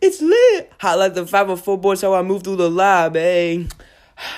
[0.00, 0.72] It's lit.
[0.80, 3.56] Hot like the 504 boys, how I move through the lab, eh?
[3.56, 3.68] lobby.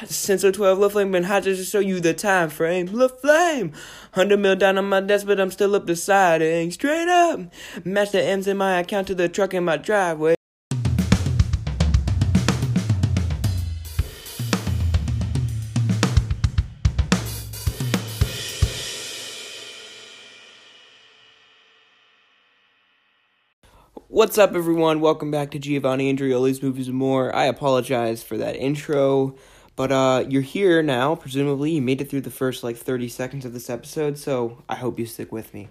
[0.07, 2.87] Sensor 12, love flame, been hot just to show you the time frame.
[2.87, 3.71] Love flame.
[4.15, 6.71] 100 mil down on my desk, but I'm still up deciding.
[6.73, 7.41] Straight up.
[7.85, 10.38] Match the M's in my account to the truck in my driveway.
[24.19, 24.99] What's up, everyone?
[24.99, 27.33] Welcome back to Giovanni Andreoli's Movies and More.
[27.33, 29.37] I apologize for that intro,
[29.77, 31.15] but uh, you're here now.
[31.15, 34.75] Presumably, you made it through the first like 30 seconds of this episode, so I
[34.75, 35.69] hope you stick with me.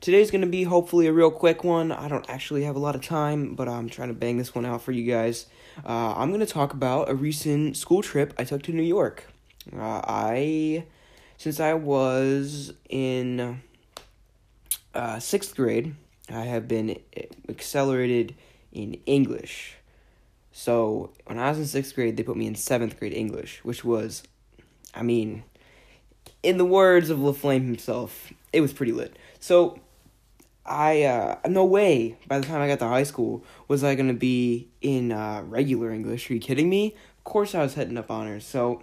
[0.00, 1.90] Today's gonna be hopefully a real quick one.
[1.90, 4.64] I don't actually have a lot of time, but I'm trying to bang this one
[4.64, 5.46] out for you guys.
[5.84, 9.26] Uh, I'm gonna talk about a recent school trip I took to New York.
[9.76, 10.84] Uh, I,
[11.36, 13.60] since I was in
[14.94, 15.96] uh, sixth grade,
[16.30, 16.98] I have been
[17.48, 18.34] accelerated
[18.72, 19.76] in English.
[20.52, 23.84] So when I was in sixth grade, they put me in seventh grade English, which
[23.84, 24.22] was,
[24.94, 25.44] I mean,
[26.42, 29.16] in the words of LaFlame himself, it was pretty lit.
[29.40, 29.78] So
[30.66, 34.14] I, uh, no way, by the time I got to high school, was I gonna
[34.14, 36.30] be in uh, regular English.
[36.30, 36.94] Are you kidding me?
[37.18, 38.44] Of course I was heading up honors.
[38.44, 38.82] So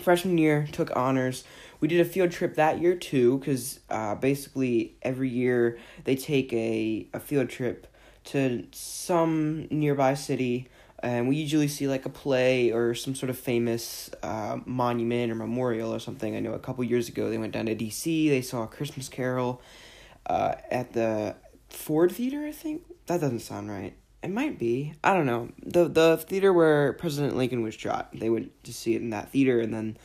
[0.00, 1.44] freshman year, took honors.
[1.82, 6.52] We did a field trip that year too, because uh, basically every year they take
[6.52, 7.88] a, a field trip
[8.26, 10.68] to some nearby city,
[11.00, 15.34] and we usually see like a play or some sort of famous uh, monument or
[15.34, 16.36] memorial or something.
[16.36, 19.08] I know a couple years ago they went down to D.C., they saw a Christmas
[19.08, 19.60] Carol
[20.26, 21.34] uh, at the
[21.68, 22.84] Ford Theater, I think.
[23.06, 23.96] That doesn't sound right.
[24.22, 24.94] It might be.
[25.02, 25.48] I don't know.
[25.66, 28.10] The the theater where President Lincoln was shot.
[28.14, 29.96] They went to see it in that theater and then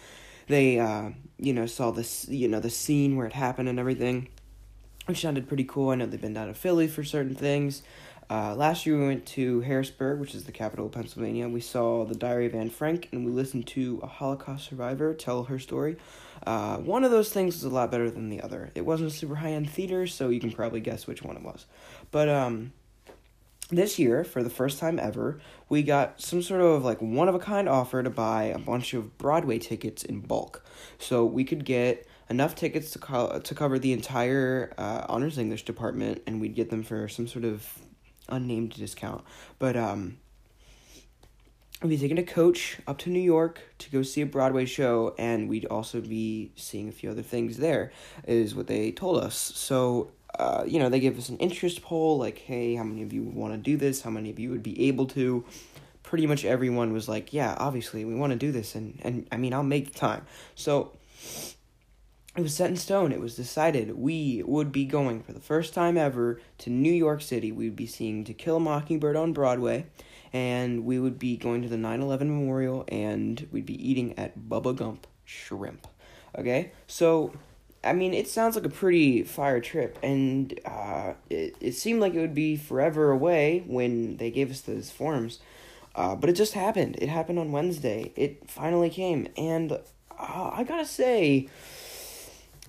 [0.48, 4.30] they uh, you know, saw this you know, the scene where it happened and everything.
[5.06, 5.92] Which sounded pretty cool.
[5.92, 7.82] I know they've been down to Philly for certain things.
[8.30, 11.48] Uh, last year we went to Harrisburg, which is the capital of Pennsylvania.
[11.48, 15.46] We saw the Diary of Anne Frank, and we listened to a Holocaust survivor tell
[15.46, 15.96] her story.
[16.46, 18.70] Uh, one of those things was a lot better than the other.
[18.76, 21.66] It wasn't super high end theater, so you can probably guess which one it was.
[22.12, 22.74] But um,
[23.70, 25.40] this year, for the first time ever,
[25.70, 28.94] we got some sort of like one of a kind offer to buy a bunch
[28.94, 30.66] of Broadway tickets in bulk.
[31.00, 35.66] So we could get enough tickets to co- to cover the entire uh, honors English
[35.66, 37.68] department, and we'd get them for some sort of
[38.30, 39.24] unnamed discount.
[39.60, 40.18] But um,
[41.82, 45.16] we'd be taking a coach up to New York to go see a Broadway show,
[45.18, 47.92] and we'd also be seeing a few other things there,
[48.28, 49.36] is what they told us.
[49.36, 53.12] So uh, you know, they gave us an interest poll like, hey, how many of
[53.12, 54.02] you would want to do this?
[54.02, 55.44] How many of you would be able to?
[56.08, 59.36] Pretty much everyone was like, yeah, obviously we want to do this, and and I
[59.36, 60.26] mean, I'll make the time.
[60.56, 60.94] So
[62.38, 63.12] it was set in stone.
[63.12, 67.22] It was decided we would be going for the first time ever to New York
[67.22, 67.52] City.
[67.52, 69.88] We would be seeing To Kill a Mockingbird on Broadway,
[70.32, 74.40] and we would be going to the 9 11 Memorial, and we'd be eating at
[74.40, 75.88] Bubba Gump Shrimp.
[76.38, 76.72] Okay?
[76.88, 77.34] So
[77.84, 82.14] I mean, it sounds like a pretty fire trip, and uh, it, it seemed like
[82.14, 85.40] it would be forever away when they gave us those forms.
[85.98, 86.96] Uh, but it just happened.
[87.02, 88.14] It happened on Wednesday.
[88.16, 91.50] It finally came, and uh, I gotta say,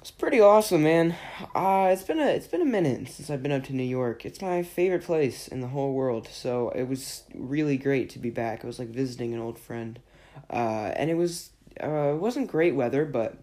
[0.00, 1.15] it's pretty awesome, man.
[1.55, 4.25] Uh, it's been a it's been a minute since I've been up to New York.
[4.25, 6.27] It's my favorite place in the whole world.
[6.28, 8.65] So it was really great to be back.
[8.65, 9.99] I was like visiting an old friend,
[10.49, 11.50] uh, and it was
[11.83, 13.37] uh, it wasn't great weather, but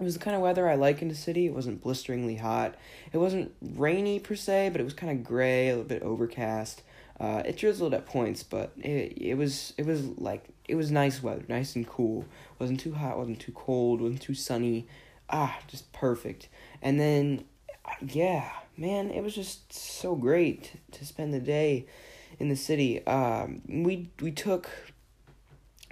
[0.00, 1.46] it was the kind of weather I like in the city.
[1.46, 2.74] It wasn't blisteringly hot.
[3.12, 6.82] It wasn't rainy per se, but it was kind of gray, a little bit overcast.
[7.18, 11.22] Uh, it drizzled at points, but it it was it was like it was nice
[11.22, 12.24] weather, nice and cool.
[12.58, 14.86] wasn't too hot, wasn't too cold, wasn't too sunny.
[15.30, 16.48] Ah, just perfect.
[16.82, 17.44] And then,
[18.00, 21.86] yeah, man, it was just so great to spend the day
[22.38, 23.04] in the city.
[23.06, 24.68] Um, we we took,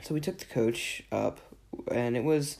[0.02, 1.40] so we took the coach up,
[1.90, 2.58] and it was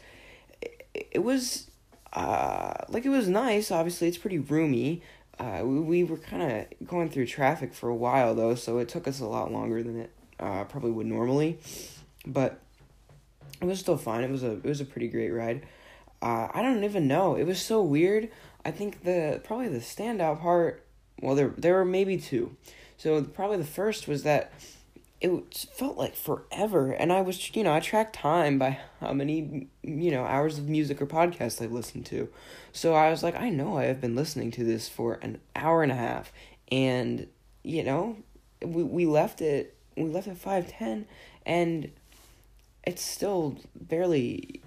[0.62, 1.70] it it was
[2.12, 3.70] uh like it was nice.
[3.70, 5.02] Obviously, it's pretty roomy.
[5.38, 8.88] Uh, we, we were kind of going through traffic for a while though, so it
[8.88, 11.58] took us a lot longer than it uh, probably would normally.
[12.26, 12.60] But
[13.60, 14.24] it was still fine.
[14.24, 15.66] It was a it was a pretty great ride.
[16.22, 17.34] Uh, I don't even know.
[17.34, 18.30] It was so weird.
[18.64, 20.84] I think the probably the standout part.
[21.20, 22.56] Well, there there were maybe two.
[22.96, 24.52] So probably the first was that
[25.24, 26.92] it felt like forever.
[26.92, 30.68] And i was you know i tracked time by how many you know hours of
[30.68, 32.28] music or podcasts i listened to.
[32.72, 35.82] So i was like i know i have been listening to this for an hour
[35.82, 36.32] and a half.
[36.70, 37.28] And
[37.62, 38.18] you know
[38.62, 41.06] we, we left it we left at 510
[41.46, 41.90] and
[42.82, 44.60] it's still barely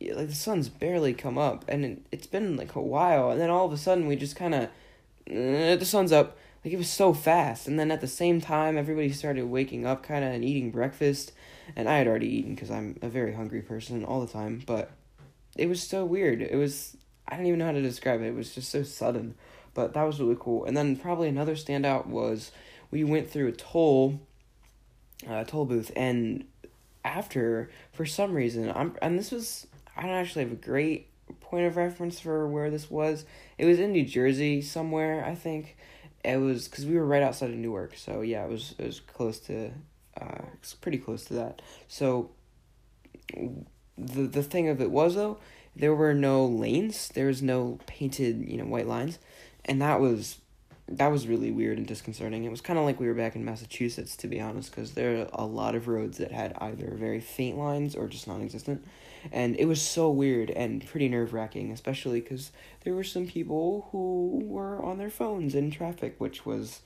[0.00, 1.64] like the sun's barely come up.
[1.66, 3.30] And it, it's been like a while.
[3.30, 4.64] And then all of a sudden we just kind of
[5.30, 7.68] uh, the sun's up like it was so fast.
[7.68, 11.32] And then at the same time, everybody started waking up kind of and eating breakfast,
[11.76, 14.62] and I had already eaten because I'm a very hungry person all the time.
[14.64, 14.90] But
[15.56, 16.40] it was so weird.
[16.40, 16.96] It was
[17.28, 18.26] I don't even know how to describe it.
[18.26, 19.34] It was just so sudden,
[19.74, 20.64] but that was really cool.
[20.64, 22.50] And then probably another standout was
[22.90, 24.20] we went through a toll,
[25.28, 26.44] uh, toll booth, and
[27.04, 31.08] after for some reason I'm and this was I don't actually have a great
[31.40, 33.24] point of reference for where this was.
[33.58, 35.76] It was in New Jersey somewhere, I think.
[36.24, 39.00] It was because we were right outside of Newark, so yeah, it was it was
[39.00, 39.72] close to,
[40.20, 41.60] uh, it's pretty close to that.
[41.86, 42.30] So,
[43.98, 45.38] the the thing of it was though,
[45.76, 47.08] there were no lanes.
[47.08, 49.18] There was no painted you know white lines,
[49.64, 50.38] and that was
[50.86, 52.44] that was really weird and disconcerting.
[52.44, 55.22] It was kind of like we were back in Massachusetts, to be honest, because there
[55.22, 58.84] are a lot of roads that had either very faint lines or just non existent.
[59.32, 62.52] And it was so weird and pretty nerve wracking, especially because
[62.84, 66.80] there were some people who were on their phones in traffic, which was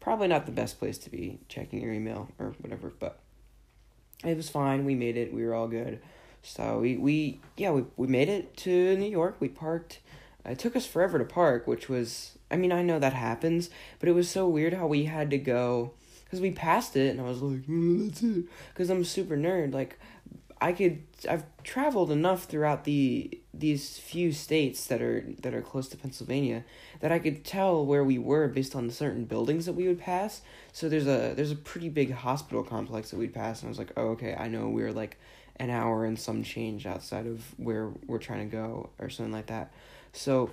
[0.00, 3.18] probably not the best place to be checking your email or whatever, but
[4.24, 4.86] it was fine.
[4.86, 6.00] We made it, we were all good.
[6.42, 9.36] So we, we yeah, we, we made it to New York.
[9.40, 10.00] We parked.
[10.44, 14.08] It took us forever to park, which was I mean, I know that happens, but
[14.08, 15.92] it was so weird how we had to go
[16.24, 19.36] because we passed it, and I was like, mm, "That's it," because I'm a super
[19.36, 19.72] nerd.
[19.72, 19.98] Like,
[20.60, 25.88] I could I've traveled enough throughout the these few states that are that are close
[25.88, 26.64] to Pennsylvania
[27.00, 30.42] that I could tell where we were based on certain buildings that we would pass.
[30.72, 33.78] So there's a there's a pretty big hospital complex that we'd pass, and I was
[33.78, 35.18] like, "Oh, okay, I know we are like."
[35.56, 39.46] an hour and some change outside of where we're trying to go or something like
[39.46, 39.72] that.
[40.14, 40.50] So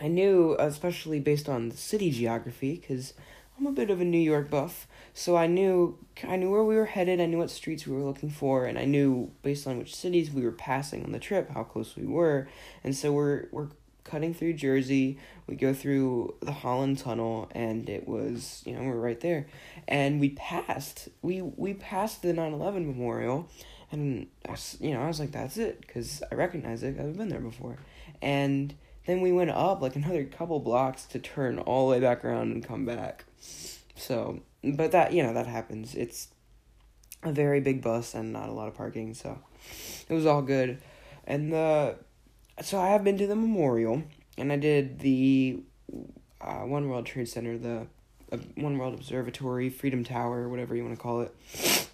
[0.00, 3.14] I knew, especially based on the city geography, because
[3.58, 6.76] I'm a bit of a New York buff, so I knew I knew where we
[6.76, 7.20] were headed.
[7.20, 10.30] I knew what streets we were looking for, and I knew based on which cities
[10.30, 12.48] we were passing on the trip how close we were.
[12.84, 13.68] And so we're we're
[14.04, 15.18] cutting through Jersey.
[15.46, 19.46] We go through the Holland Tunnel, and it was you know we're right there,
[19.88, 23.48] and we passed we we passed the 9-11 memorial,
[23.92, 26.98] and I, you know I was like that's it because I recognize it.
[26.98, 27.78] I've been there before,
[28.22, 28.74] and
[29.06, 32.52] then we went up like another couple blocks to turn all the way back around
[32.52, 33.24] and come back.
[33.96, 35.94] So, but that, you know, that happens.
[35.94, 36.28] It's
[37.22, 39.38] a very big bus and not a lot of parking, so
[40.08, 40.80] it was all good.
[41.24, 41.96] And the
[42.62, 44.02] so I have been to the memorial
[44.36, 45.62] and I did the
[46.40, 47.86] uh, One World Trade Center, the
[48.32, 51.88] uh, One World Observatory, Freedom Tower, whatever you want to call it.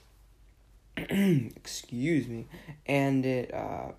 [1.57, 2.47] Excuse me.
[2.87, 3.93] And it uh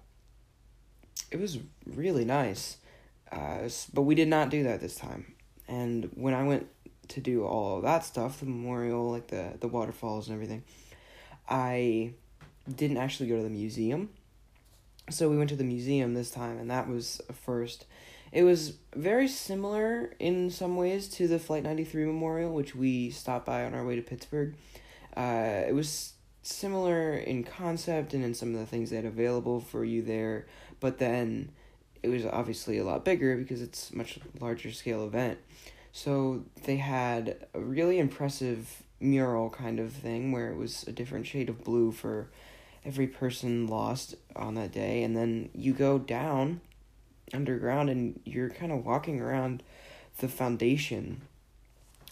[1.31, 2.78] it was really nice.
[3.31, 5.36] Uh, but we did not do that this time.
[5.68, 6.68] And when I went
[7.10, 10.64] to do all of that stuff, the memorial, like the the waterfalls and everything,
[11.50, 12.14] I
[12.74, 14.10] didn't actually go to the museum.
[15.10, 17.86] So we went to the museum this time, and that was a first.
[18.31, 23.46] It was very similar in some ways to the Flight 93 Memorial, which we stopped
[23.46, 24.56] by on our way to Pittsburgh.
[25.16, 29.60] Uh, it was similar in concept and in some of the things they had available
[29.60, 30.46] for you there,
[30.79, 31.50] but then
[32.03, 35.39] it was obviously a lot bigger because it's much larger scale event.
[35.91, 41.27] So they had a really impressive mural kind of thing where it was a different
[41.27, 42.27] shade of blue for
[42.85, 45.03] every person lost on that day.
[45.03, 46.62] And then you go down
[47.33, 49.63] underground and you're kind of walking around
[50.19, 51.21] the foundation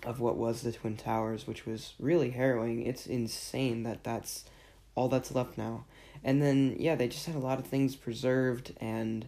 [0.03, 2.85] of what was the twin towers which was really harrowing.
[2.85, 4.45] It's insane that that's
[4.93, 5.85] all that's left now
[6.25, 9.25] and then yeah they just had a lot of things preserved and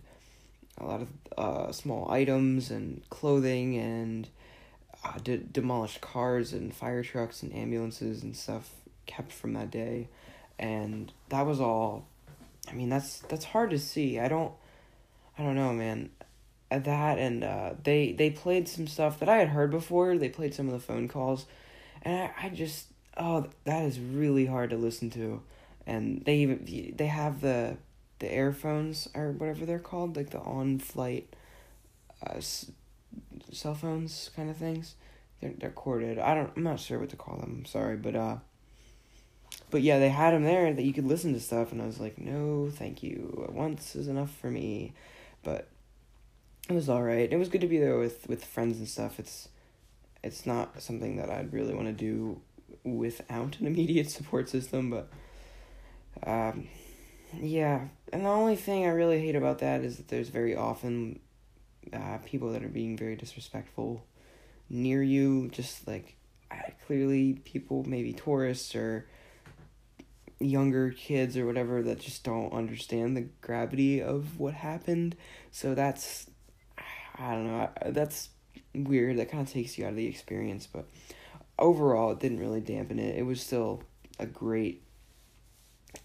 [0.79, 4.27] a lot of uh, small items and clothing and
[5.03, 8.69] uh, de- demolished cars and fire trucks and ambulances and stuff
[9.05, 10.07] kept from that day,
[10.59, 12.07] and that was all.
[12.69, 14.19] I mean, that's that's hard to see.
[14.19, 14.53] I don't,
[15.37, 16.09] I don't know, man.
[16.69, 20.17] That and uh, they they played some stuff that I had heard before.
[20.17, 21.45] They played some of the phone calls,
[22.01, 25.41] and I, I just oh that is really hard to listen to,
[25.87, 27.77] and they even they have the
[28.19, 31.33] the airphones or whatever they're called, like the on flight
[32.27, 32.71] uh, s-
[33.51, 34.95] cell phones kind of things.
[35.41, 36.19] They're they're corded.
[36.19, 36.51] I don't.
[36.55, 37.59] I'm not sure what to call them.
[37.59, 38.37] I'm sorry, but uh.
[39.69, 41.99] But yeah, they had them there that you could listen to stuff, and I was
[41.99, 43.49] like, no, thank you.
[43.51, 44.93] Once is enough for me,
[45.43, 45.67] but
[46.69, 47.31] it was all right.
[47.31, 49.19] It was good to be there with with friends and stuff.
[49.19, 49.49] It's
[50.23, 52.41] it's not something that I'd really want to do
[52.83, 55.09] without an immediate support system, but
[56.25, 56.67] um,
[57.39, 61.19] yeah, and the only thing I really hate about that is that there's very often
[61.93, 64.03] uh, people that are being very disrespectful
[64.69, 66.15] near you, just like
[66.85, 69.07] clearly people, maybe tourists or
[70.39, 75.15] younger kids or whatever that just don't understand the gravity of what happened.
[75.51, 76.29] So that's,
[77.17, 78.29] I don't know, that's
[78.73, 79.17] weird.
[79.17, 80.85] That kind of takes you out of the experience, but
[81.57, 83.17] overall, it didn't really dampen it.
[83.17, 83.83] It was still
[84.19, 84.83] a great,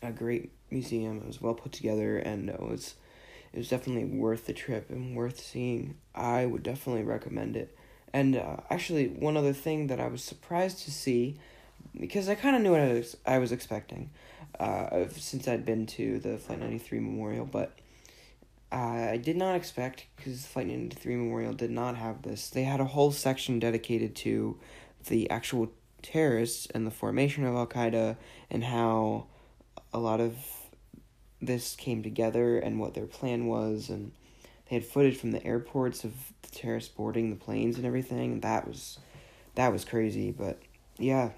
[0.03, 1.19] a great museum.
[1.19, 2.95] It was well put together, and it was,
[3.53, 5.97] it was definitely worth the trip and worth seeing.
[6.15, 7.77] I would definitely recommend it.
[8.13, 11.39] And uh, actually, one other thing that I was surprised to see,
[11.99, 14.11] because I kind of knew what I was, I was expecting,
[14.61, 17.73] uh, since I'd been to the Flight ninety three memorial, but.
[18.75, 22.49] I did not expect because Flight 93 Memorial did not have this.
[22.49, 24.57] They had a whole section dedicated to
[25.09, 25.71] the actual
[26.01, 28.17] terrorists and the formation of Al Qaeda
[28.51, 29.27] and how
[29.93, 30.37] a lot of
[31.41, 34.13] this came together and what their plan was and
[34.69, 36.13] they had footage from the airports of
[36.43, 38.41] the terrorists boarding the planes and everything.
[38.41, 38.99] That was
[39.55, 40.61] that was crazy but
[40.99, 41.31] yeah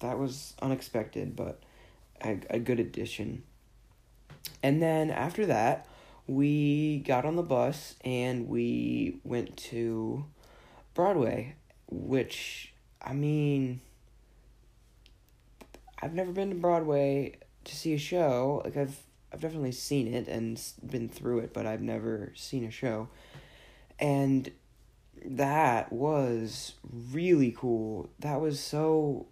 [0.00, 1.62] that was unexpected but
[2.22, 3.42] a, a good addition.
[4.62, 5.86] And then after that
[6.26, 10.24] we got on the bus and we went to
[10.94, 11.54] Broadway
[11.88, 12.74] which
[13.06, 13.80] I mean,
[16.00, 18.62] I've never been to Broadway to see a show.
[18.64, 18.96] Like I've
[19.32, 23.08] I've definitely seen it and been through it, but I've never seen a show.
[23.98, 24.50] And
[25.24, 26.74] that was
[27.12, 28.10] really cool.
[28.20, 29.26] That was so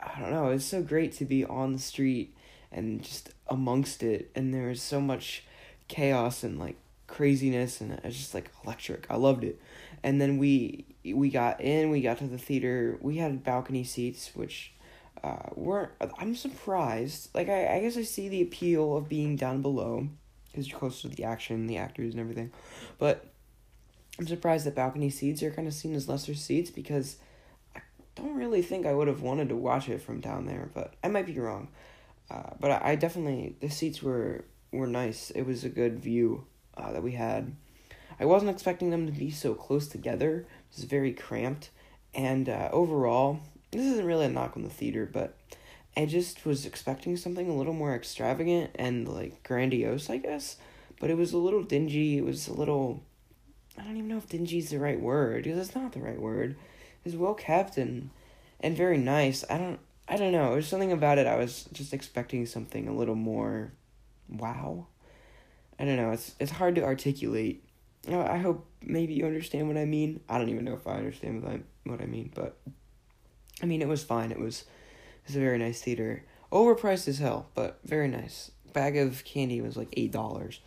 [0.00, 2.34] I don't know, it's so great to be on the street
[2.72, 5.44] and just amongst it and there was so much
[5.88, 9.06] chaos and like craziness and it's just like electric.
[9.10, 9.60] I loved it.
[10.02, 12.98] And then we we got in, we got to the theater.
[13.00, 14.72] We had balcony seats, which
[15.22, 15.90] uh, weren't.
[16.18, 17.28] I'm surprised.
[17.34, 20.08] Like I, I guess I see the appeal of being down below,
[20.50, 22.52] because you're close to the action, the actors, and everything.
[22.98, 23.26] But
[24.18, 27.16] I'm surprised that balcony seats are kind of seen as lesser seats because
[27.76, 27.80] I
[28.14, 30.70] don't really think I would have wanted to watch it from down there.
[30.74, 31.68] But I might be wrong.
[32.30, 35.30] Uh, but I, I definitely the seats were were nice.
[35.30, 36.46] It was a good view
[36.76, 37.54] uh, that we had.
[38.18, 40.40] I wasn't expecting them to be so close together.
[40.40, 41.70] It was very cramped.
[42.14, 45.36] And uh, overall, this isn't really a knock on the theater, but
[45.96, 50.56] I just was expecting something a little more extravagant and like grandiose, I guess.
[50.98, 52.18] But it was a little dingy.
[52.18, 53.02] It was a little.
[53.78, 56.20] I don't even know if dingy is the right word because it's not the right
[56.20, 56.50] word.
[56.52, 58.10] It was well kept and
[58.60, 59.44] and very nice.
[59.48, 60.52] I don't I don't know.
[60.52, 61.26] There's something about it.
[61.26, 63.72] I was just expecting something a little more
[64.28, 64.86] wow.
[65.78, 66.10] I don't know.
[66.10, 67.64] It's it's hard to articulate.
[68.08, 70.20] Oh, I hope maybe you understand what I mean.
[70.28, 72.58] I don't even know if I understand what I what I mean, but
[73.62, 74.30] I mean it was fine.
[74.30, 76.24] It was it was a very nice theater.
[76.52, 78.50] Overpriced as hell, but very nice.
[78.72, 80.60] Bag of candy was like eight dollars.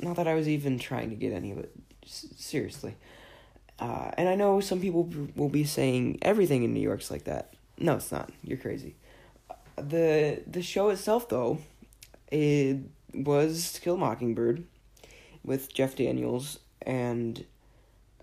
[0.00, 1.72] Not that I was even trying to get any of it.
[2.06, 2.94] Seriously.
[3.78, 7.54] Uh, and I know some people will be saying everything in New York's like that.
[7.78, 8.30] No, it's not.
[8.42, 8.96] You're crazy.
[9.76, 11.58] The the show itself, though,
[12.30, 12.78] it
[13.14, 14.64] was Kill Mockingbird
[15.44, 17.44] with Jeff Daniels, and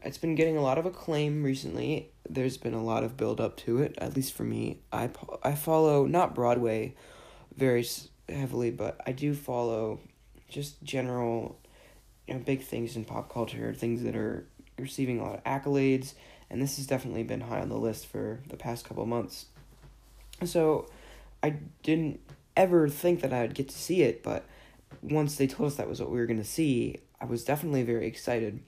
[0.05, 2.11] it's been getting a lot of acclaim recently.
[2.29, 4.79] There's been a lot of build up to it, at least for me.
[4.91, 5.09] I
[5.43, 6.95] I follow not Broadway
[7.57, 7.85] very
[8.29, 9.99] heavily, but I do follow
[10.47, 11.59] just general
[12.27, 14.45] you know big things in pop culture, things that are
[14.77, 16.13] receiving a lot of accolades,
[16.49, 19.47] and this has definitely been high on the list for the past couple months.
[20.43, 20.87] So
[21.41, 22.19] I didn't
[22.55, 24.45] ever think that I would get to see it, but
[25.01, 27.83] once they told us that was what we were going to see, I was definitely
[27.83, 28.61] very excited.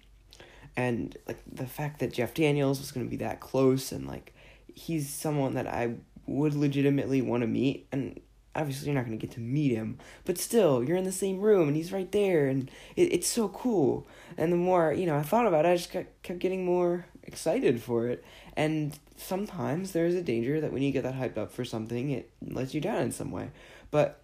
[0.77, 4.33] And like the fact that Jeff Daniels was going to be that close and like
[4.73, 5.95] he's someone that I
[6.27, 8.19] would legitimately want to meet and
[8.55, 11.39] obviously you're not going to get to meet him, but still you're in the same
[11.39, 14.07] room and he's right there and it, it's so cool.
[14.37, 17.81] And the more, you know, I thought about it, I just kept getting more excited
[17.81, 18.23] for it.
[18.55, 22.31] And sometimes there's a danger that when you get that hyped up for something, it
[22.41, 23.49] lets you down in some way.
[23.89, 24.21] But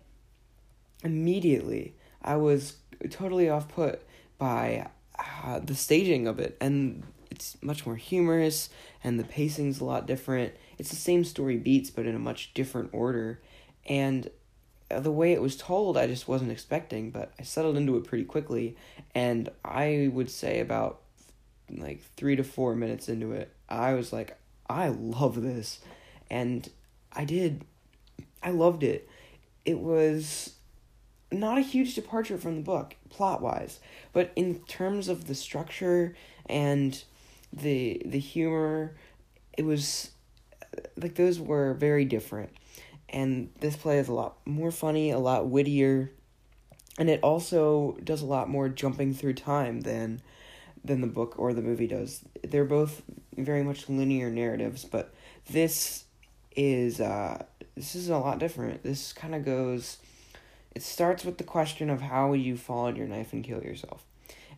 [1.03, 2.77] immediately I was
[3.09, 4.03] totally off put
[4.37, 4.87] by
[5.43, 8.69] uh, the staging of it, and it's much more humorous,
[9.03, 10.53] and the pacing's a lot different.
[10.77, 13.41] It's the same story beats, but in a much different order,
[13.87, 14.29] and
[14.89, 18.25] the way it was told, I just wasn't expecting, but I settled into it pretty
[18.25, 18.75] quickly,
[19.15, 21.01] and I would say about
[21.69, 24.37] like three to four minutes into it, I was like,
[24.69, 25.79] I love this,
[26.29, 26.69] and
[27.11, 27.65] I did.
[28.41, 29.07] I loved it.
[29.65, 30.53] It was
[31.33, 33.79] not a huge departure from the book plot wise,
[34.11, 37.03] but in terms of the structure and
[37.51, 38.95] the the humor,
[39.57, 40.11] it was
[40.97, 42.51] like those were very different.
[43.09, 46.11] And this play is a lot more funny, a lot wittier,
[46.97, 50.21] and it also does a lot more jumping through time than
[50.83, 52.21] than the book or the movie does.
[52.43, 53.01] They're both
[53.37, 55.13] very much linear narratives, but
[55.49, 56.05] this
[56.55, 57.43] is uh
[57.75, 58.83] this is a lot different.
[58.83, 59.97] This kind of goes
[60.75, 64.05] it starts with the question of how you fall on your knife and kill yourself?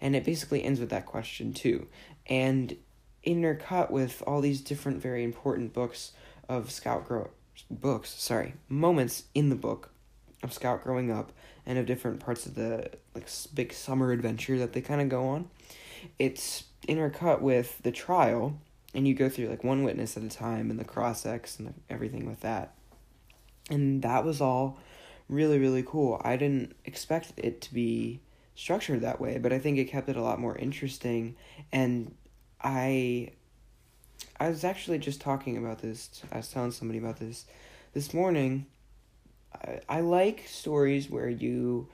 [0.02, 1.88] And it basically ends with that question too.
[2.28, 2.78] And
[3.26, 6.12] intercut with all these different very important books
[6.48, 7.30] of scout grow
[7.72, 9.90] books sorry moments in the book
[10.44, 11.32] of scout growing up
[11.66, 15.28] and of different parts of the like big summer adventure that they kind of go
[15.28, 15.50] on
[16.20, 18.60] it's intercut with the trial
[18.94, 21.74] and you go through like one witness at a time and the cross X and
[21.90, 22.76] everything with that
[23.70, 24.78] and that was all
[25.28, 28.20] really really cool i didn't expect it to be
[28.56, 31.36] structured that way but i think it kept it a lot more interesting
[31.72, 32.14] and
[32.66, 33.30] I
[34.40, 36.24] I was actually just talking about this.
[36.32, 37.46] I was telling somebody about this
[37.94, 38.66] this morning.
[39.54, 41.88] I, I like stories where you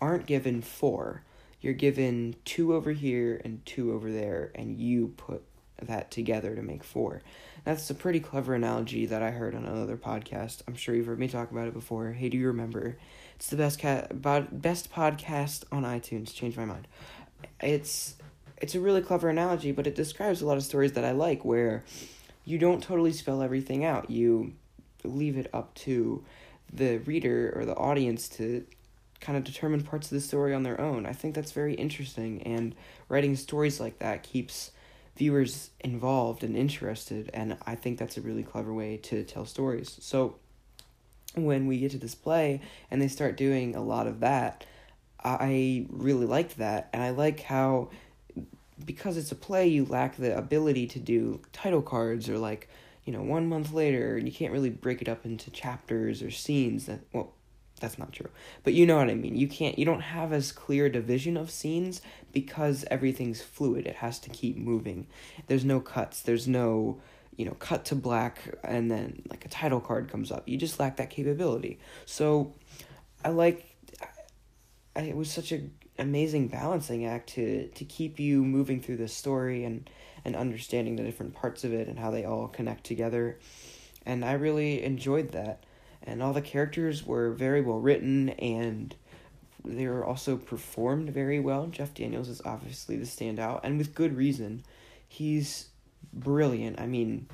[0.00, 1.22] aren't given four.
[1.60, 5.42] You're given two over here and two over there, and you put
[5.82, 7.22] that together to make four.
[7.64, 10.62] That's a pretty clever analogy that I heard on another podcast.
[10.66, 12.12] I'm sure you've heard me talk about it before.
[12.12, 12.96] Hey, do you remember?
[13.34, 16.32] It's the best cat, best podcast on iTunes.
[16.32, 16.86] Change my mind.
[17.60, 18.16] It's
[18.58, 21.44] it's a really clever analogy, but it describes a lot of stories that I like
[21.44, 21.84] where
[22.44, 24.10] you don't totally spell everything out.
[24.10, 24.54] You
[25.04, 26.24] leave it up to
[26.72, 28.64] the reader or the audience to
[29.20, 31.06] kind of determine parts of the story on their own.
[31.06, 32.74] I think that's very interesting, and
[33.08, 34.70] writing stories like that keeps
[35.16, 39.96] viewers involved and interested, and I think that's a really clever way to tell stories.
[40.00, 40.36] So,
[41.34, 44.64] when we get to this play and they start doing a lot of that,
[45.22, 47.90] I really liked that, and I like how
[48.84, 52.68] because it's a play, you lack the ability to do title cards or like,
[53.04, 56.86] you know, one month later, you can't really break it up into chapters or scenes
[56.86, 57.32] that, well,
[57.80, 58.30] that's not true.
[58.64, 59.36] But you know what I mean.
[59.36, 62.00] You can't, you don't have as clear division of scenes
[62.32, 63.86] because everything's fluid.
[63.86, 65.06] It has to keep moving.
[65.46, 66.22] There's no cuts.
[66.22, 67.00] There's no,
[67.36, 70.48] you know, cut to black and then like a title card comes up.
[70.48, 71.78] You just lack that capability.
[72.06, 72.54] So
[73.24, 73.76] I like,
[74.94, 75.60] I, it was such a
[75.98, 79.88] amazing balancing act to to keep you moving through the story and
[80.24, 83.38] and understanding the different parts of it and how they all connect together.
[84.04, 85.64] And I really enjoyed that.
[86.06, 88.94] And all the characters were very well written and
[89.64, 91.66] they were also performed very well.
[91.66, 94.64] Jeff Daniels is obviously the standout and with good reason.
[95.08, 95.68] He's
[96.12, 96.80] brilliant.
[96.80, 97.28] I mean,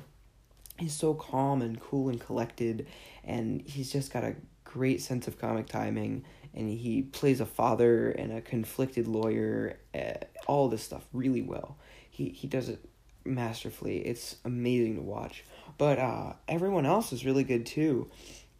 [0.77, 2.87] he's so calm and cool and collected
[3.23, 8.09] and he's just got a great sense of comic timing and he plays a father
[8.11, 10.13] and a conflicted lawyer, uh,
[10.47, 11.77] all this stuff really well.
[12.09, 12.79] He he does it
[13.25, 13.97] masterfully.
[13.99, 15.43] It's amazing to watch.
[15.77, 18.09] But uh, everyone else is really good too.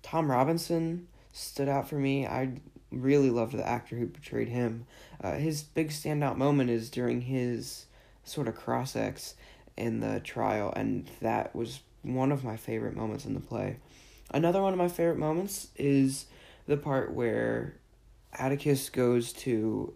[0.03, 2.27] Tom Robinson stood out for me.
[2.27, 2.51] I
[2.91, 4.85] really loved the actor who portrayed him.
[5.21, 7.87] Uh, his big standout moment is during his
[8.23, 9.35] sort of cross ex
[9.75, 13.77] in the trial, and that was one of my favorite moments in the play.
[14.31, 16.25] Another one of my favorite moments is
[16.67, 17.75] the part where
[18.33, 19.93] Atticus goes to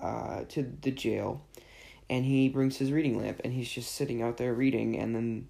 [0.00, 1.44] uh, to the jail,
[2.08, 5.48] and he brings his reading lamp, and he's just sitting out there reading, and then,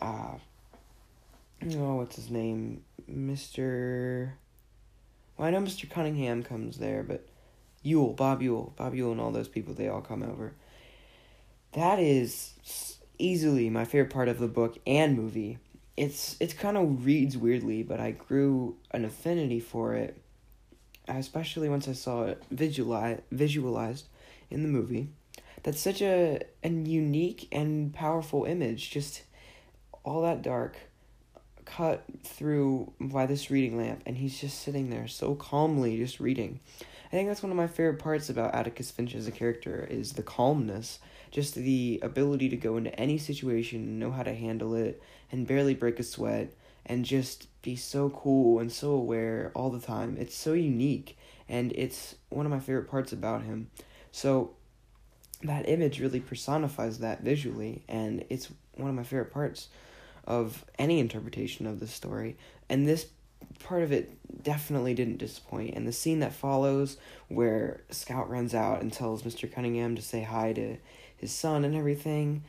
[0.00, 0.34] uh,
[1.72, 4.34] oh, what's his name, Mister.
[5.36, 7.26] Well, I know Mister Cunningham comes there, but
[7.82, 10.54] Ewell, Bob Ewell, Bob Ewell, and all those people, they all come over.
[11.72, 15.58] That is easily my favorite part of the book and movie.
[15.96, 20.20] It's it's kind of reads weirdly, but I grew an affinity for it
[21.08, 24.06] especially once I saw it visualize, visualized
[24.50, 25.08] in the movie.
[25.62, 28.90] That's such a, a unique and powerful image.
[28.90, 29.22] Just
[30.04, 30.76] all that dark
[31.68, 36.60] cut through by this reading lamp, and he's just sitting there so calmly, just reading.
[37.06, 40.12] I think that's one of my favorite parts about Atticus Finch as a character is
[40.12, 40.98] the calmness,
[41.30, 45.46] just the ability to go into any situation, and know how to handle it, and
[45.46, 46.52] barely break a sweat,
[46.88, 50.16] and just be so cool and so aware all the time.
[50.18, 53.70] It's so unique and it's one of my favorite parts about him.
[54.10, 54.54] So
[55.42, 59.68] that image really personifies that visually and it's one of my favorite parts
[60.28, 62.36] of any interpretation of the story.
[62.68, 63.06] And this
[63.58, 65.74] part of it definitely didn't disappoint.
[65.74, 69.50] And the scene that follows where Scout runs out and tells Mr.
[69.50, 70.76] Cunningham to say hi to
[71.16, 72.44] his son and everything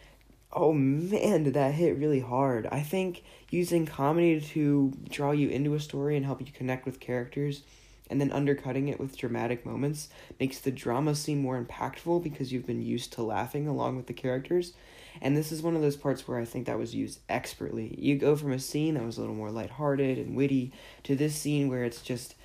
[0.51, 2.67] oh man, did that hit really hard.
[2.71, 6.99] I think using comedy to draw you into a story and help you connect with
[6.99, 7.61] characters
[8.09, 12.65] and then undercutting it with dramatic moments makes the drama seem more impactful because you've
[12.65, 14.73] been used to laughing along with the characters.
[15.21, 17.95] And this is one of those parts where I think that was used expertly.
[17.97, 20.71] You go from a scene that was a little more lighthearted and witty
[21.03, 22.35] to this scene where it's just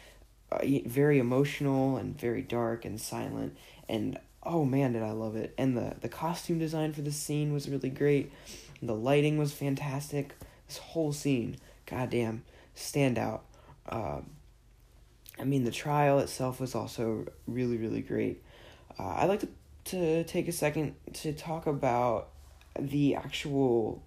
[0.52, 3.56] uh, very emotional and very dark and silent
[3.88, 5.54] and oh man, did I love it!
[5.56, 8.32] And the the costume design for this scene was really great.
[8.82, 10.34] The lighting was fantastic.
[10.68, 13.44] This whole scene, goddamn, stand out.
[13.88, 14.20] Uh,
[15.38, 18.42] I mean, the trial itself was also really, really great.
[18.98, 19.48] Uh, I'd like to,
[19.86, 22.28] to take a second to talk about
[22.78, 24.02] the actual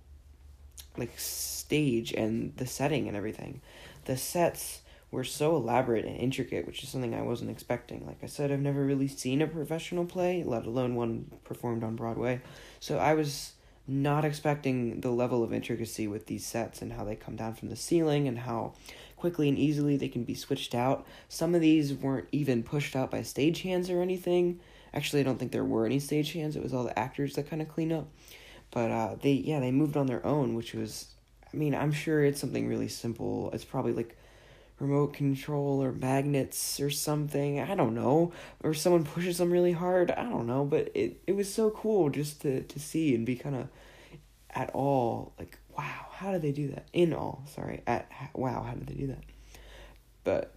[0.98, 3.62] like stage and the setting and everything.
[4.06, 8.06] The sets were so elaborate and intricate, which is something I wasn't expecting.
[8.06, 11.96] Like I said, I've never really seen a professional play, let alone one performed on
[11.96, 12.42] Broadway.
[12.80, 13.54] So I was
[13.88, 17.70] not expecting the level of intricacy with these sets and how they come down from
[17.70, 18.74] the ceiling and how
[19.16, 21.08] quickly and easily they can be switched out.
[21.30, 24.60] Some of these weren't even pushed out by stagehands or anything.
[24.94, 26.58] Actually, I don't think there were any stagehands.
[26.58, 28.08] It was all the actors that kind of clean up.
[28.72, 31.08] But uh, they yeah they moved on their own, which was
[31.54, 33.50] I mean I'm sure it's something really simple.
[33.54, 34.18] It's probably like
[34.80, 37.60] remote control or magnets or something.
[37.60, 38.32] I don't know.
[38.64, 40.12] Or someone pushes them really hard.
[40.12, 40.66] I don't know.
[40.66, 43.68] But it, it was so cool just to, to see and be kind of
[44.52, 46.88] at all like, wow, how did they do that?
[46.94, 47.82] In all, sorry.
[47.88, 49.24] At wow, how did they do that?
[50.24, 50.54] But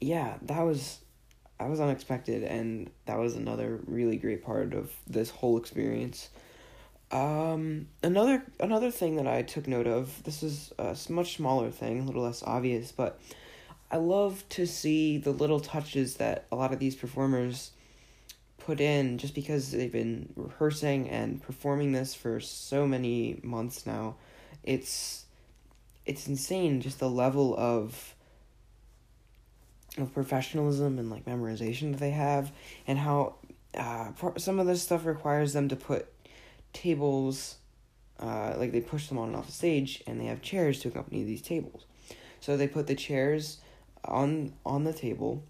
[0.00, 0.98] yeah, that was
[1.58, 6.30] that was unexpected and that was another really great part of this whole experience.
[7.14, 10.24] Um, another another thing that I took note of.
[10.24, 13.20] This is a much smaller thing, a little less obvious, but
[13.88, 17.70] I love to see the little touches that a lot of these performers
[18.58, 24.16] put in, just because they've been rehearsing and performing this for so many months now.
[24.64, 25.26] It's
[26.04, 28.16] it's insane, just the level of
[29.96, 32.50] of professionalism and like memorization that they have,
[32.88, 33.36] and how
[33.78, 36.08] uh, some of this stuff requires them to put
[36.74, 37.56] tables,
[38.20, 40.88] uh, like they push them on and off the stage, and they have chairs to
[40.88, 41.86] accompany these tables.
[42.40, 43.62] So they put the chairs
[44.04, 45.42] on on the table,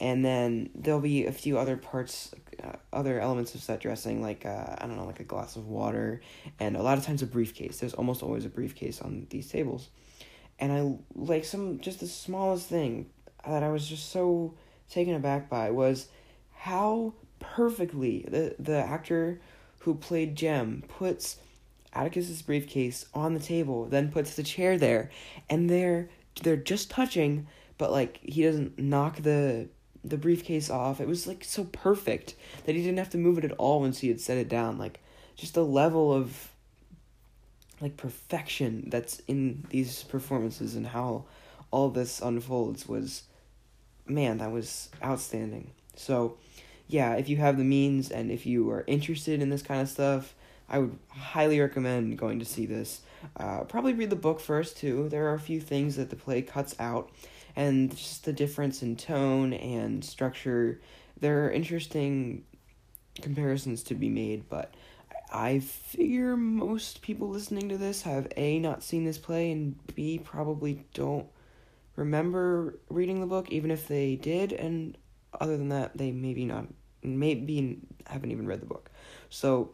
[0.00, 4.44] and then there'll be a few other parts, uh, other elements of set dressing, like
[4.44, 6.20] uh, I don't know, like a glass of water,
[6.58, 7.78] and a lot of times a briefcase.
[7.78, 9.90] There's almost always a briefcase on these tables,
[10.58, 13.10] and I like some just the smallest thing
[13.46, 14.54] that I was just so
[14.90, 16.08] taken aback by was
[16.52, 19.40] how perfectly the the actor
[19.84, 21.36] who played Jem, puts
[21.92, 25.10] Atticus's briefcase on the table, then puts the chair there,
[25.48, 26.08] and they're
[26.42, 27.46] they're just touching,
[27.78, 29.68] but like he doesn't knock the
[30.02, 31.00] the briefcase off.
[31.00, 34.00] It was like so perfect that he didn't have to move it at all once
[34.00, 34.78] he had set it down.
[34.78, 35.00] Like
[35.36, 36.50] just the level of
[37.80, 41.24] like perfection that's in these performances and how
[41.70, 43.24] all this unfolds was
[44.06, 45.70] man, that was outstanding.
[45.96, 46.36] So
[46.86, 49.88] yeah, if you have the means and if you are interested in this kind of
[49.88, 50.34] stuff,
[50.68, 53.02] I would highly recommend going to see this.
[53.36, 55.08] Uh, probably read the book first, too.
[55.08, 57.10] There are a few things that the play cuts out,
[57.56, 60.80] and just the difference in tone and structure.
[61.20, 62.44] There are interesting
[63.20, 64.74] comparisons to be made, but
[65.32, 70.18] I figure most people listening to this have A, not seen this play, and B,
[70.22, 71.26] probably don't
[71.96, 74.96] remember reading the book, even if they did, and
[75.40, 76.66] other than that, they maybe not,
[77.02, 78.90] maybe haven't even read the book.
[79.30, 79.70] So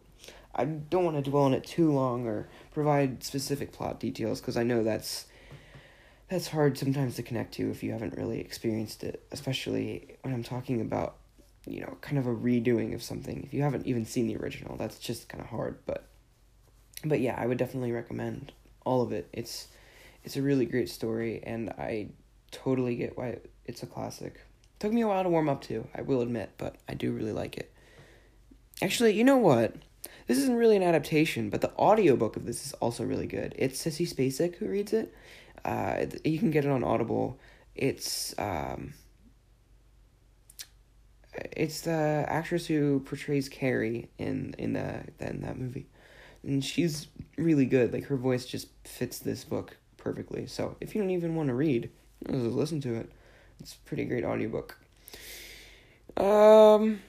[0.55, 4.57] I don't want to dwell on it too long or provide specific plot details because
[4.57, 5.27] I know that's
[6.29, 10.44] that's hard sometimes to connect to if you haven't really experienced it, especially when I'm
[10.44, 11.16] talking about
[11.66, 13.42] you know kind of a redoing of something.
[13.44, 15.79] If you haven't even seen the original, that's just kind of hard.
[15.87, 16.05] But
[17.05, 18.53] but yeah, I would definitely recommend
[18.85, 19.29] all of it.
[19.33, 19.68] It's
[20.25, 22.09] it's a really great story, and I
[22.51, 24.40] totally get why it's a classic.
[24.81, 27.33] Took me a while to warm up to, I will admit, but I do really
[27.33, 27.71] like it.
[28.83, 29.75] Actually, you know what?
[30.27, 33.55] This isn't really an adaptation, but the audiobook of this is also really good.
[33.59, 35.14] It's Sissy Spacek who reads it.
[35.66, 37.38] Uh, you can get it on Audible.
[37.75, 38.95] It's um,
[41.53, 45.88] it's the actress who portrays Carrie in in the in that movie,
[46.43, 47.93] and she's really good.
[47.93, 50.47] Like her voice just fits this book perfectly.
[50.47, 51.90] So if you don't even want to read,
[52.27, 53.12] listen to it.
[53.61, 54.77] It's a pretty great audiobook.
[56.16, 57.01] Um,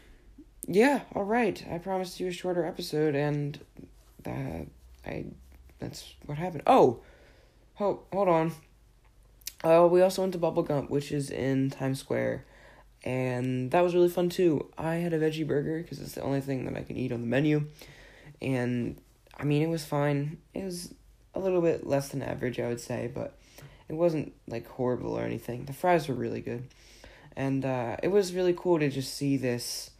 [0.67, 1.63] yeah, all right.
[1.71, 3.59] I promised you a shorter episode, and
[4.23, 4.67] that
[5.05, 5.25] I
[5.79, 6.63] that's what happened.
[6.67, 6.99] Oh,
[7.75, 8.51] hold hold on.
[9.63, 12.45] Uh, we also went to Bubba Gump, which is in Times Square,
[13.03, 14.69] and that was really fun too.
[14.77, 17.21] I had a veggie burger because it's the only thing that I can eat on
[17.21, 17.67] the menu,
[18.41, 18.99] and
[19.37, 20.37] I mean it was fine.
[20.53, 20.93] It was
[21.33, 23.37] a little bit less than average, I would say, but
[23.91, 25.65] it wasn't like horrible or anything.
[25.65, 26.65] The fries were really good.
[27.35, 29.91] And uh, it was really cool to just see this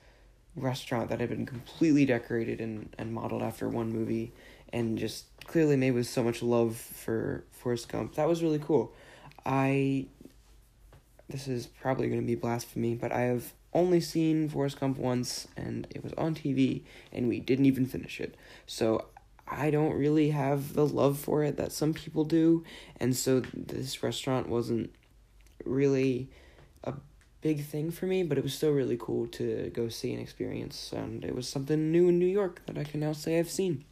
[0.55, 4.31] restaurant that had been completely decorated and, and modeled after one movie
[4.71, 8.15] and just clearly made with so much love for Forrest Gump.
[8.15, 8.93] That was really cool.
[9.45, 10.07] I
[11.29, 15.47] this is probably going to be blasphemy, but I have only seen Forrest Gump once
[15.57, 18.35] and it was on TV and we didn't even finish it.
[18.65, 19.05] So
[19.51, 22.63] I don't really have the love for it that some people do,
[22.99, 24.91] and so this restaurant wasn't
[25.65, 26.29] really
[26.83, 26.93] a
[27.41, 30.93] big thing for me, but it was still really cool to go see and experience,
[30.93, 33.83] and it was something new in New York that I can now say I've seen.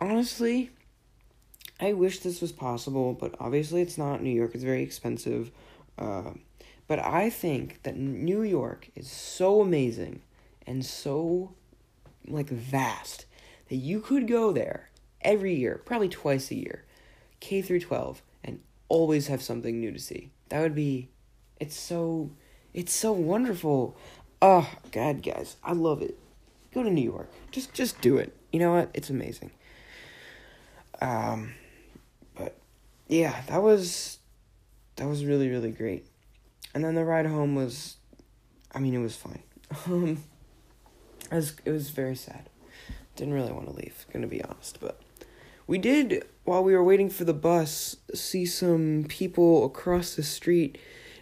[0.00, 0.70] honestly,
[1.78, 4.22] I wish this was possible, but obviously it's not.
[4.22, 5.50] New York is very expensive.
[5.98, 6.32] Uh,
[6.86, 10.22] but I think that New York is so amazing
[10.66, 11.54] and so
[12.26, 13.26] like vast
[13.70, 14.90] that you could go there
[15.22, 16.84] every year, probably twice a year,
[17.38, 20.32] K through 12, and always have something new to see.
[20.50, 21.08] That would be
[21.58, 22.30] it's so
[22.74, 23.96] it's so wonderful.
[24.42, 26.18] Oh, god, guys, I love it.
[26.74, 27.30] Go to New York.
[27.50, 28.36] Just just do it.
[28.52, 28.90] You know what?
[28.92, 29.52] It's amazing.
[31.00, 31.54] Um
[32.34, 32.58] but
[33.08, 34.18] yeah, that was
[34.96, 36.06] that was really really great.
[36.74, 37.96] And then the ride home was,
[38.72, 39.42] I mean, it was fine.
[39.86, 40.24] Um,
[41.30, 42.48] it was it was very sad.
[43.20, 44.98] Didn't really want to leave, gonna be honest, but
[45.66, 50.78] we did while we were waiting for the bus see some people across the street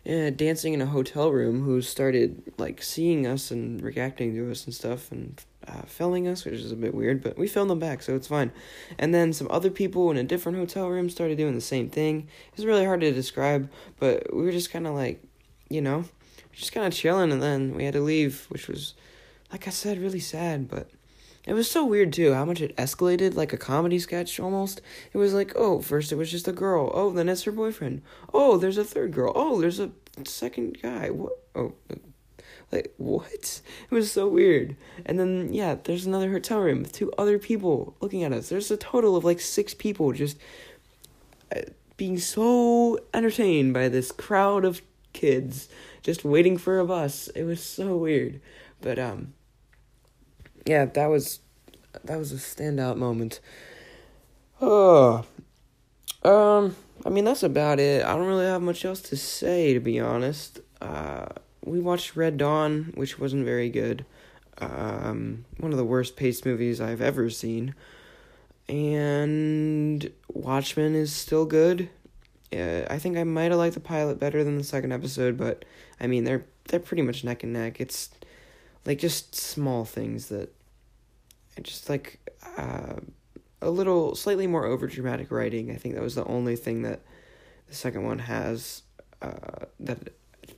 [0.08, 4.64] uh, dancing in a hotel room who started like seeing us and reacting to us
[4.64, 7.80] and stuff and uh, filming us, which is a bit weird, but we filmed them
[7.80, 8.52] back, so it's fine.
[8.96, 12.28] And then some other people in a different hotel room started doing the same thing.
[12.52, 15.20] It's really hard to describe, but we were just kind of like,
[15.68, 16.04] you know,
[16.52, 18.94] just kind of chilling, and then we had to leave, which was,
[19.50, 20.88] like I said, really sad, but.
[21.48, 24.82] It was so weird too how much it escalated like a comedy sketch almost.
[25.14, 26.90] It was like, oh, first it was just a girl.
[26.92, 28.02] Oh, then it's her boyfriend.
[28.34, 29.32] Oh, there's a third girl.
[29.34, 29.90] Oh, there's a
[30.24, 31.08] second guy.
[31.08, 31.32] What?
[31.54, 31.72] Oh,
[32.70, 33.62] like, what?
[33.90, 34.76] It was so weird.
[35.06, 38.50] And then, yeah, there's another hotel room with two other people looking at us.
[38.50, 40.36] There's a total of like six people just
[41.56, 41.62] uh,
[41.96, 44.82] being so entertained by this crowd of
[45.14, 45.70] kids
[46.02, 47.28] just waiting for a bus.
[47.28, 48.42] It was so weird.
[48.82, 49.32] But, um,
[50.68, 51.40] yeah, that was,
[52.04, 53.40] that was a standout moment.
[54.60, 55.24] Oh,
[56.22, 56.76] um,
[57.06, 58.04] I mean, that's about it.
[58.04, 60.60] I don't really have much else to say, to be honest.
[60.80, 61.26] Uh,
[61.64, 64.04] we watched Red Dawn, which wasn't very good.
[64.58, 67.74] Um, one of the worst paced movies I've ever seen.
[68.68, 71.88] And Watchmen is still good.
[72.52, 75.64] Uh, I think I might have liked the pilot better than the second episode, but
[76.00, 77.80] I mean they're they're pretty much neck and neck.
[77.80, 78.10] It's
[78.86, 80.50] like just small things that,
[81.62, 82.18] just like
[82.56, 82.94] uh,
[83.60, 85.70] a little slightly more over dramatic writing.
[85.70, 87.00] I think that was the only thing that
[87.68, 88.82] the second one has
[89.22, 89.98] uh, that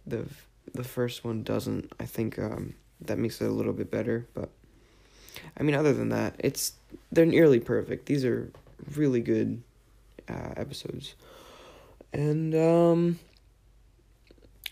[0.07, 0.27] the
[0.73, 1.93] the first one doesn't.
[1.99, 4.51] I think um, that makes it a little bit better, but
[5.59, 6.75] I mean, other than that, it's
[7.11, 8.07] they're nearly perfect.
[8.07, 8.53] These are
[8.95, 9.63] really good
[10.29, 11.15] uh, episodes,
[12.13, 13.19] and um,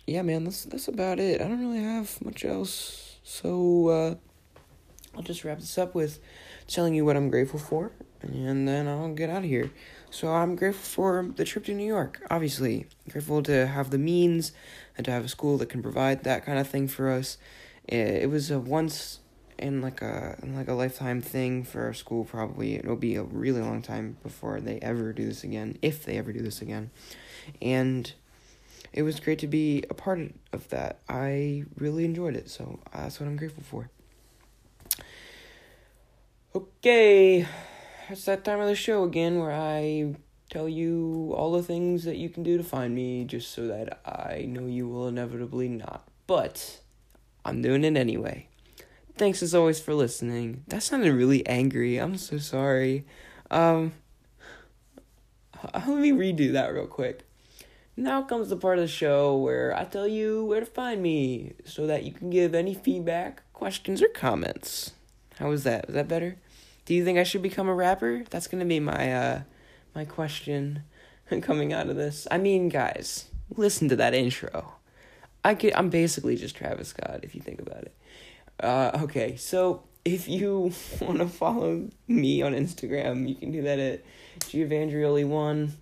[0.07, 1.41] yeah, man, that's that's about it.
[1.41, 4.15] I don't really have much else, so uh,
[5.19, 6.21] I'll just wrap this up with
[6.69, 7.91] telling you what I'm grateful for,
[8.23, 9.73] and then I'll get out of here.
[10.11, 12.87] So I'm grateful for the trip to New York, obviously.
[13.11, 14.53] grateful to have the means
[14.97, 17.37] and to have a school that can provide that kind of thing for us.
[17.89, 19.19] It, was a once
[19.59, 22.77] in like a in like a lifetime thing for our school probably.
[22.77, 26.33] It'll be a really long time before they ever do this again, if they ever
[26.33, 26.93] do this again.
[27.61, 28.13] And
[28.93, 30.21] it was great to be a part
[30.53, 31.01] of that.
[31.09, 33.91] I really enjoyed it, so that's what I'm grateful for.
[36.59, 37.47] Okay
[38.11, 40.15] it's that time of the show again where I
[40.49, 44.01] tell you all the things that you can do to find me just so that
[44.05, 46.09] I know you will inevitably not.
[46.27, 46.81] But
[47.45, 48.49] I'm doing it anyway.
[49.17, 50.65] Thanks as always for listening.
[50.69, 51.99] That sounded really angry.
[51.99, 53.05] I'm so sorry.
[53.51, 53.93] Um
[55.75, 57.25] let me redo that real quick.
[57.97, 61.55] Now comes the part of the show where I tell you where to find me
[61.65, 64.93] so that you can give any feedback, questions, or comments.
[65.39, 65.89] How was that?
[65.89, 66.37] Was that better?
[66.89, 68.25] Do you think I should become a rapper?
[68.31, 69.43] That's gonna be my uh
[69.95, 70.85] my question
[71.43, 72.27] coming out of this.
[72.31, 74.77] I mean, guys, listen to that intro.
[75.45, 77.95] I could I'm basically just Travis Scott if you think about it.
[78.59, 80.73] Uh okay, so if you
[81.03, 84.03] want to follow me on Instagram, you can do that at
[84.41, 85.73] Giovandrioli1.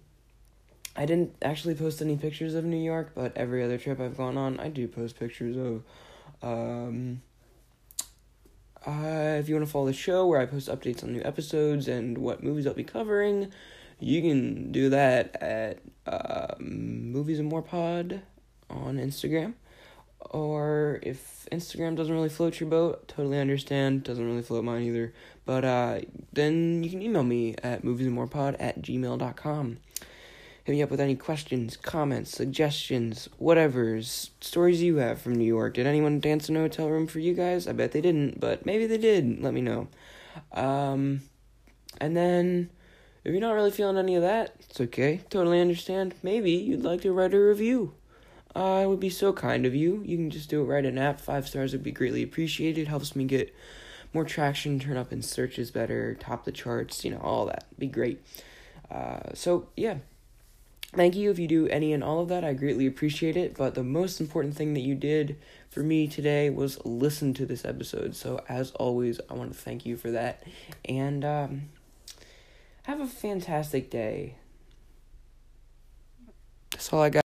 [0.96, 4.36] I didn't actually post any pictures of New York, but every other trip I've gone
[4.36, 5.84] on, I do post pictures of
[6.42, 7.22] um
[8.86, 11.88] uh, if you want to follow the show where I post updates on new episodes
[11.88, 13.52] and what movies I'll be covering,
[13.98, 18.22] you can do that at uh, Movies and More Pod
[18.70, 19.54] on Instagram.
[20.30, 24.02] Or if Instagram doesn't really float your boat, totally understand.
[24.04, 25.12] Doesn't really float mine either.
[25.44, 26.00] But uh,
[26.32, 29.78] then you can email me at moviesandmorepod at gmail.com.
[30.66, 35.74] Hit me up with any questions, comments, suggestions, whatever's stories you have from New York.
[35.74, 37.68] Did anyone dance in a hotel room for you guys?
[37.68, 39.40] I bet they didn't, but maybe they did.
[39.40, 39.86] Let me know.
[40.50, 41.20] Um,
[42.00, 42.70] and then,
[43.22, 45.20] if you're not really feeling any of that, it's okay.
[45.30, 46.16] Totally understand.
[46.24, 47.94] Maybe you'd like to write a review.
[48.56, 50.02] Uh, it would be so kind of you.
[50.04, 51.20] You can just do it right in app.
[51.20, 52.88] Five stars would be greatly appreciated.
[52.88, 53.54] Helps me get
[54.12, 57.66] more traction, turn up in searches better, top the charts, you know, all that.
[57.78, 58.20] Be great.
[58.90, 59.98] Uh, so, yeah.
[60.92, 62.44] Thank you if you do any and all of that.
[62.44, 63.54] I greatly appreciate it.
[63.56, 67.64] But the most important thing that you did for me today was listen to this
[67.64, 68.16] episode.
[68.16, 70.42] So, as always, I want to thank you for that.
[70.86, 71.68] And um,
[72.84, 74.36] have a fantastic day.
[76.70, 77.25] That's all I got.